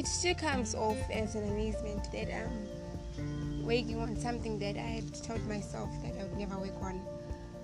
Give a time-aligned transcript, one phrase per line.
[0.00, 2.50] it still comes off as an amusement that um,
[3.18, 7.02] I'm working on something that I had told myself that I would never work on.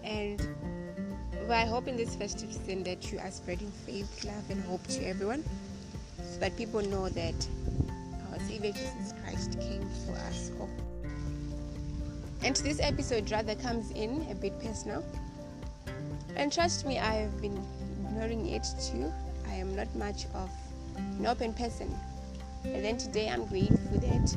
[0.04, 0.46] And
[1.48, 4.86] well, I hope in this festive season that you are spreading faith, love, and hope
[4.88, 5.44] to everyone
[6.30, 7.48] so that people know that
[8.30, 10.68] our Savior Jesus Christ came for us all.
[12.42, 15.02] And this episode rather comes in a bit personal.
[16.36, 17.58] And trust me, I have been
[18.04, 19.10] ignoring it too.
[19.48, 20.50] I am not much of
[20.96, 21.90] an open person.
[22.64, 24.36] And then today I'm grateful that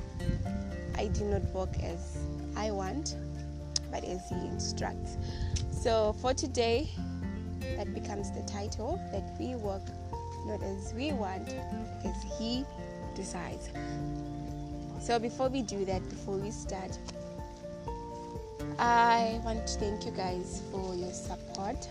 [0.98, 2.18] I do not work as
[2.56, 3.16] I want,
[3.92, 5.18] but as He instructs.
[5.72, 6.90] So for today,
[7.78, 9.84] that becomes the title that we work
[10.46, 11.50] not as we want,
[12.06, 12.66] as He
[13.16, 13.70] decides.
[15.00, 16.98] So before we do that, before we start,
[18.78, 21.90] I want to thank you guys for your support.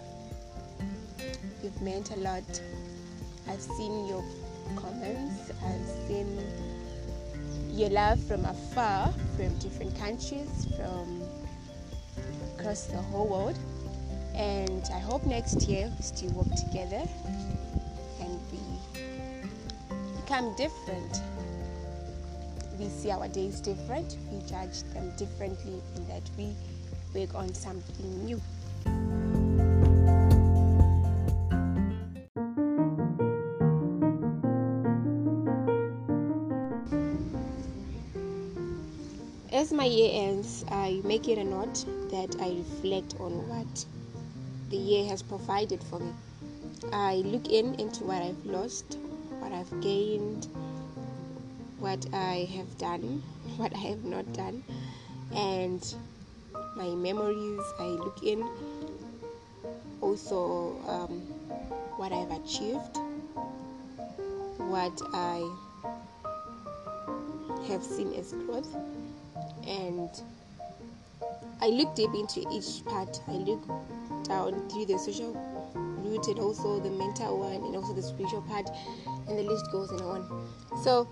[1.63, 2.63] You've meant a lot.
[3.49, 4.25] I've seen your
[4.77, 6.39] comments, I've seen
[7.71, 11.23] your love from afar, from different countries, from
[12.59, 13.59] across the whole world.
[14.35, 17.03] And I hope next year we still work together
[18.21, 18.59] and we
[20.21, 21.23] become different.
[22.79, 26.55] We see our days different, we judge them differently, in that we
[27.15, 28.41] work on something new.
[39.51, 43.87] As my year ends, I make it a note that I reflect on what
[44.69, 46.13] the year has provided for me.
[46.93, 48.99] I look in into what I've lost,
[49.41, 50.49] what I've gained,
[51.79, 53.23] what I have done,
[53.57, 54.63] what I have not done,
[55.35, 55.95] and
[56.77, 57.63] my memories.
[57.79, 58.47] I look in
[60.03, 61.21] also um,
[61.97, 62.99] what I've achieved,
[64.59, 65.41] what I
[67.67, 68.77] have seen as growth,
[69.69, 70.11] and
[71.61, 73.21] I look deep into each part.
[73.29, 73.63] I look
[74.25, 75.33] down through the social
[75.75, 78.71] root and also the mental one and also the spiritual part,
[79.29, 80.49] and the list goes and on.
[80.83, 81.09] So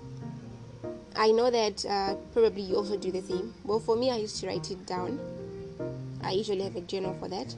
[1.15, 3.55] I know that uh, probably you also do the same.
[3.65, 5.19] Well, for me, I used to write it down.
[6.23, 7.55] I usually have a journal for that,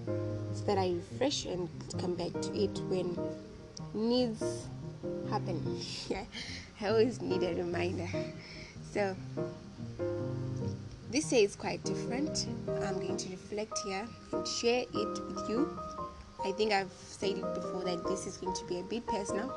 [0.53, 3.19] so that I refresh and come back to it when
[3.94, 4.69] needs
[5.31, 5.81] happen.
[6.81, 8.08] I always need a reminder.
[8.92, 9.16] So
[11.10, 12.46] this year is quite different.
[12.82, 15.78] I'm going to reflect here and share it with you.
[16.44, 19.52] I think I've said it before that this is going to be a bit personal,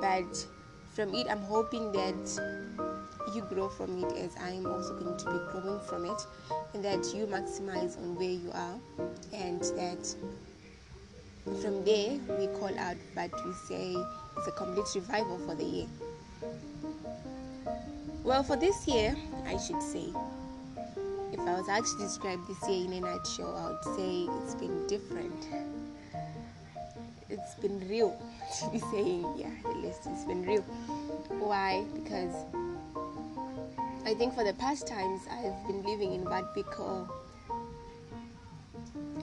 [0.00, 0.46] but
[0.94, 2.40] from it, I'm hoping that
[3.34, 6.20] you grow from it as I'm also going to be growing from it,
[6.72, 8.78] and that you maximize on where you are,
[9.34, 10.14] and that
[11.60, 13.94] from there we call out, but we say
[14.38, 15.86] it's a complete revival for the year.
[18.24, 19.14] Well, for this year,
[19.46, 20.06] I should say,
[21.32, 24.54] if I was asked to describe this year in a nutshell, I would say it's
[24.54, 25.46] been different.
[27.28, 28.16] It's been real
[28.60, 30.62] to be saying, yeah, the list has been real.
[31.40, 31.84] Why?
[31.94, 32.34] Because
[34.04, 37.10] I think for the past times I've been living in what we call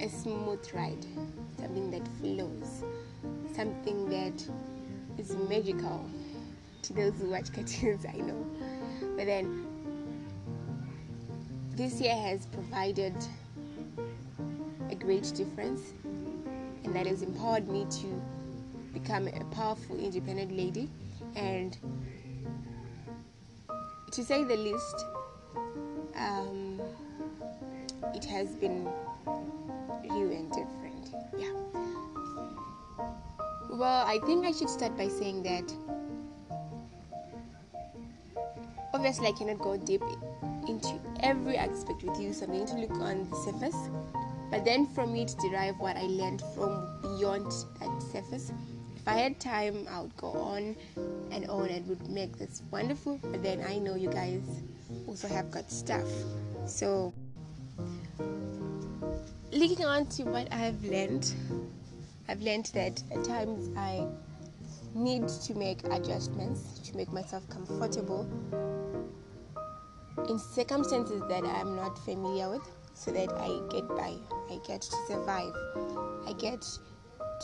[0.01, 1.05] a smooth ride,
[1.57, 2.83] something that flows,
[3.55, 4.45] something that
[5.17, 6.09] is magical
[6.81, 8.45] to those who watch cartoons, I know.
[9.15, 9.72] But then
[11.75, 13.15] this year has provided
[14.89, 15.81] a great difference,
[16.83, 18.21] and that has empowered me to
[18.93, 20.89] become a powerful, independent lady.
[21.35, 21.75] And
[24.11, 25.05] to say the least,
[26.15, 26.79] um,
[28.13, 28.87] it has been
[30.03, 31.15] real and different.
[31.37, 31.53] Yeah.
[33.71, 35.73] Well, I think I should start by saying that
[38.93, 40.03] obviously I cannot go deep
[40.67, 43.89] into every aspect with you, so I'm going to look on the surface,
[44.51, 48.51] but then from it derive what I learned from beyond that surface.
[48.97, 50.75] If I had time, I would go on
[51.31, 54.43] and on and would make this wonderful, but then I know you guys
[55.07, 56.07] also have got stuff.
[56.65, 57.13] So,
[59.51, 61.33] looking on to what I have learned,
[62.27, 64.05] I've learned that at times I
[64.93, 68.27] need to make adjustments to make myself comfortable
[70.29, 74.13] in circumstances that I'm not familiar with so that I get by,
[74.49, 75.53] I get to survive,
[76.27, 76.61] I get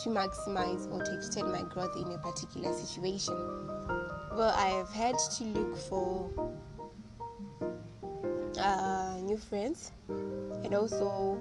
[0.04, 3.36] to maximize or to extend my growth in a particular situation.
[4.32, 6.30] Well, I have had to look for
[8.60, 11.38] uh, new friends and also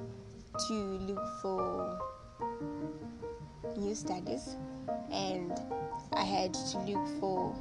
[0.69, 1.99] to look for
[3.77, 4.57] new studies,
[5.13, 5.53] and
[6.13, 7.55] I had to look for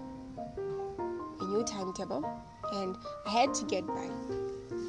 [1.40, 2.26] a new timetable
[2.74, 4.10] and I had to get by.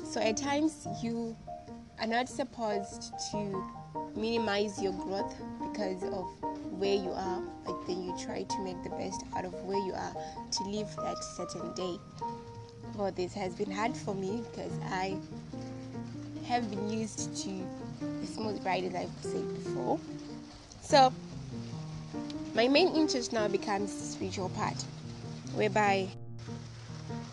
[0.04, 1.36] So at times you
[2.00, 3.64] are not supposed to
[4.16, 6.26] minimize your growth because of
[6.78, 9.92] where you are, but then you try to make the best out of where you
[9.92, 10.14] are
[10.50, 11.98] to live that certain day.
[12.94, 15.16] Well, this has been hard for me because I
[16.46, 17.50] have been used to
[18.22, 19.98] a smooth ride, as I've said before.
[20.80, 21.12] So,
[22.54, 24.82] my main interest now becomes the spiritual part,
[25.54, 26.08] whereby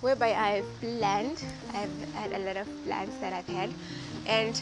[0.05, 1.43] whereby I've planned,
[1.73, 3.73] I've had a lot of plans that I've had,
[4.27, 4.61] and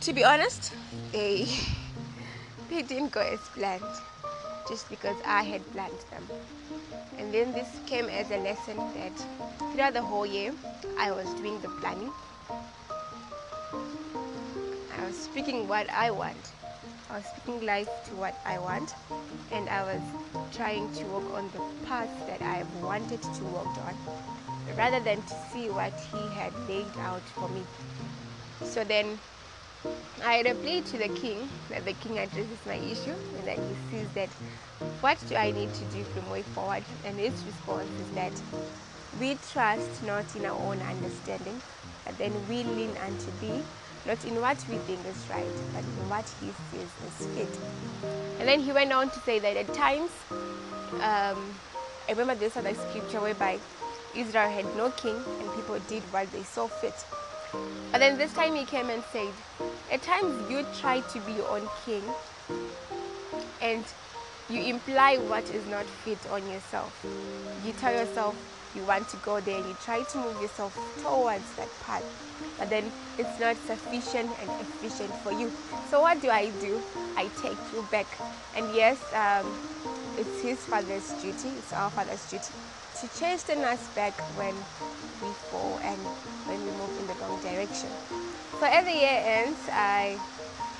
[0.00, 0.72] to be honest,
[1.10, 1.48] they
[2.68, 3.82] they didn't go as planned,
[4.68, 6.28] just because I had planned them.
[7.18, 9.18] And then this came as a lesson that
[9.72, 10.54] throughout the whole year,
[10.96, 12.12] I was doing the planning.
[14.96, 16.53] I was speaking what I want.
[17.10, 18.94] I was speaking life to what I want,
[19.52, 20.02] and I was
[20.50, 23.96] trying to walk on the path that I wanted to walk on,
[24.76, 27.64] rather than to see what He had laid out for me.
[28.64, 29.18] So then
[30.22, 34.08] I appealed to the king that the king addresses my issue and that he sees
[34.14, 34.30] that
[35.00, 36.84] what do I need to do from way forward?
[37.04, 38.32] And his response is that
[39.20, 41.60] we trust not in our own understanding,
[42.04, 43.62] but then we lean unto thee,
[44.06, 47.58] not in what we think is right, but in what he sees is fit.
[48.38, 50.10] And then he went on to say that at times,
[51.00, 51.54] um,
[52.08, 53.58] I remember this other scripture whereby
[54.14, 56.94] Israel had no king and people did what they saw fit.
[57.92, 59.32] But then this time he came and said,
[59.90, 62.12] At times you try to be your own king
[63.60, 63.84] and
[64.48, 66.92] you imply what is not fit on yourself.
[67.62, 68.36] You tell yourself
[68.74, 72.04] you want to go there and you try to move yourself towards that path,
[72.58, 75.52] but then it's not sufficient and efficient for you.
[75.90, 76.82] So, what do I do?
[77.16, 78.18] I take you back.
[78.54, 79.58] And yes, um,
[80.18, 82.54] it's his father's duty, it's our father's duty
[83.00, 84.54] to chasten us back when
[85.20, 86.00] we fall and
[86.46, 87.90] when we move in the wrong direction.
[88.60, 90.18] So as the year ends, I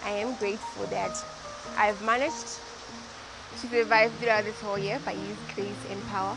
[0.05, 1.17] I am grateful that
[1.77, 2.61] I've managed
[3.65, 6.37] to survive throughout this whole year by His grace and power,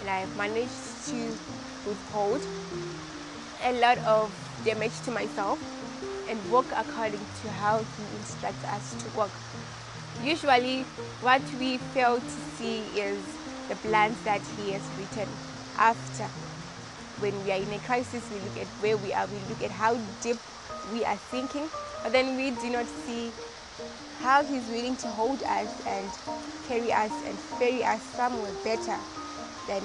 [0.00, 1.36] and I've managed to
[1.86, 2.40] withhold
[3.62, 4.32] a lot of
[4.64, 5.58] damage to myself
[6.28, 9.30] and work according to how He instructs us to work.
[10.22, 10.82] Usually,
[11.20, 13.22] what we fail to see is
[13.68, 15.28] the plans that He has written
[15.76, 16.24] after.
[17.20, 19.70] When we are in a crisis, we look at where we are, we look at
[19.70, 20.38] how deep
[20.92, 21.68] we are thinking,
[22.02, 23.32] but then we do not see
[24.24, 26.10] how He's willing to hold us and
[26.66, 28.98] carry us and ferry us somewhere better
[29.68, 29.82] than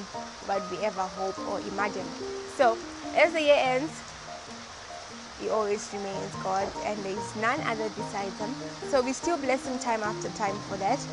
[0.48, 2.08] what we ever hope or imagine.
[2.56, 2.78] So,
[3.16, 3.92] as the year ends,
[5.42, 8.56] He always remains God, and there is none other besides Him.
[8.90, 11.06] So, we still bless Him time after time for that.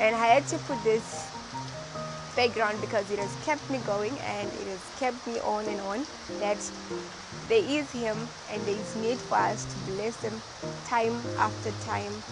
[0.00, 1.28] And I had to put this
[2.36, 4.66] background because it has kept me going and it
[4.96, 6.06] kept me on and on
[6.40, 6.70] that
[7.48, 10.42] there is him and there is need for us to bless him
[10.84, 12.22] time after time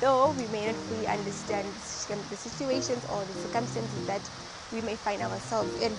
[0.00, 1.66] though we may not fully understand
[2.28, 4.28] the situations or the circumstances that
[4.70, 5.98] we may find ourselves in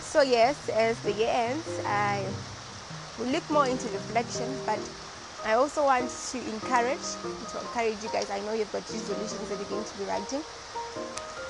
[0.00, 2.28] so yes as the year ends i
[3.18, 4.80] will look more into reflection but
[5.46, 7.06] I also want to encourage
[7.52, 8.30] to encourage you guys.
[8.30, 10.42] I know you've got resolutions that you're going to be writing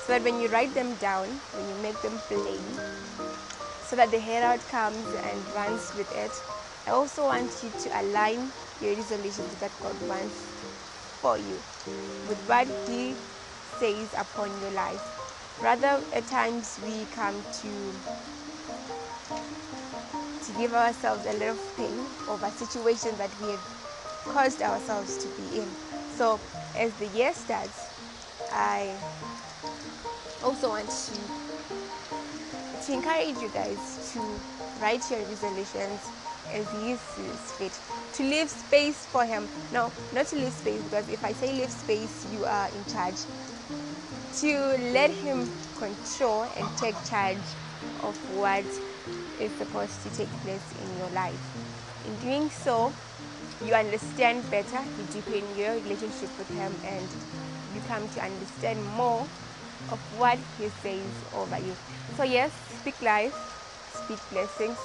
[0.05, 2.77] so that when you write them down, when you make them plain,
[3.89, 6.31] so that the herald comes and runs with it,
[6.85, 8.51] I also want you to align
[8.81, 10.53] your resolutions that God wants
[11.21, 11.63] for you
[12.27, 13.15] with what He
[13.79, 15.01] says upon your life.
[15.57, 17.99] Rather, at times we come to
[20.45, 23.65] to give ourselves a little pain over situations that we have
[24.25, 25.75] caused ourselves to be in.
[26.15, 26.39] So,
[26.75, 27.89] as the year starts,
[28.51, 29.01] I
[30.43, 31.36] also want to
[32.87, 34.41] to encourage you guys to
[34.79, 35.99] write your resolutions
[36.49, 37.81] as he sees fit.
[38.13, 39.49] To leave space for him.
[39.71, 43.17] No, not to leave space because if I say leave space, you are in charge.
[44.39, 47.57] To let him control and take charge
[47.99, 48.65] of what
[49.37, 51.43] is supposed to take place in your life.
[52.05, 52.95] In doing so,
[53.61, 57.13] you understand better, you deepen your relationship with him, and
[57.73, 59.27] you come to understand more
[59.89, 61.75] of what He says over you.
[62.15, 63.35] So, yes, speak life,
[63.93, 64.77] speak blessings,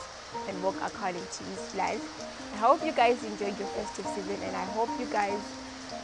[0.48, 2.02] and walk according to His life.
[2.54, 5.40] I hope you guys enjoyed your festive season, and I hope you guys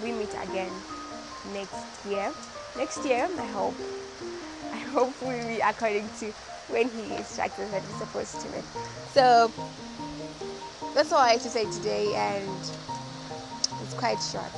[0.03, 0.73] we meet again
[1.53, 2.33] next year.
[2.77, 3.77] Next year, I hope.
[4.73, 6.33] I hope we'll be according to
[6.69, 8.65] when He instructs us that we're supposed to meet.
[9.13, 9.53] So,
[10.95, 12.61] that's all I have to say today, and
[13.83, 14.53] it's quite short.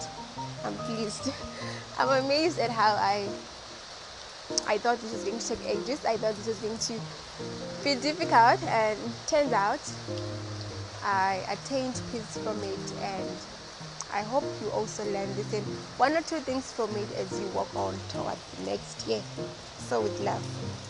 [0.64, 1.30] I'm pleased.
[1.98, 3.28] I'm amazed at how I
[4.66, 6.04] I thought this was going to take ages.
[6.04, 7.00] I thought this was going to
[7.82, 9.80] be difficult, and turns out
[11.02, 13.38] I attained peace from it, and
[14.12, 15.64] I hope you also learn the same
[15.96, 19.22] one or two things from it as you walk on toward next year.
[19.78, 20.89] So with love.